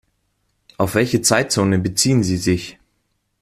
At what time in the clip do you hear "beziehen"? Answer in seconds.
1.77-2.23